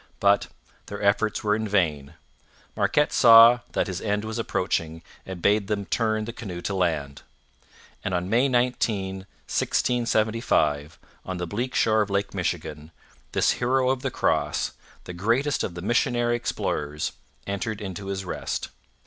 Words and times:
But 0.19 0.47
their 0.87 0.99
efforts 0.99 1.43
were 1.43 1.55
in 1.55 1.67
vain; 1.67 2.15
Marquette 2.75 3.13
saw 3.13 3.59
that 3.73 3.85
his 3.85 4.01
end 4.01 4.25
was 4.25 4.39
approaching 4.39 5.03
and 5.27 5.43
bade 5.43 5.67
them 5.67 5.85
turn 5.85 6.25
the 6.25 6.33
canoe 6.33 6.59
to 6.61 6.73
land. 6.73 7.21
And 8.03 8.11
on 8.15 8.27
May 8.27 8.47
19, 8.49 9.19
1675, 9.45 10.97
on 11.23 11.37
the 11.37 11.45
bleak 11.45 11.75
shore 11.75 12.01
of 12.01 12.09
Lake 12.09 12.33
Michigan, 12.33 12.89
this 13.33 13.51
hero 13.51 13.91
of 13.91 14.01
the 14.01 14.09
Cross, 14.09 14.71
the 15.03 15.13
greatest 15.13 15.63
of 15.63 15.75
the 15.75 15.83
missionary 15.83 16.35
explorers, 16.35 17.11
entered 17.45 17.79
into 17.79 18.07
his 18.07 18.25
rest. 18.25 18.69